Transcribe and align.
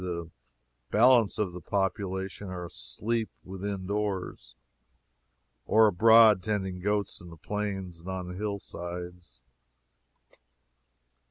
The 0.03 0.31
balance 0.89 1.37
of 1.37 1.53
the 1.53 1.61
population 1.61 2.47
are 2.47 2.65
asleep 2.65 3.29
within 3.43 3.85
doors, 3.85 4.55
or 5.67 5.85
abroad 5.85 6.41
tending 6.41 6.79
goats 6.79 7.21
in 7.21 7.29
the 7.29 7.37
plains 7.37 7.99
and 7.99 8.09
on 8.09 8.27
the 8.29 8.33
hill 8.33 8.57
sides. 8.57 9.43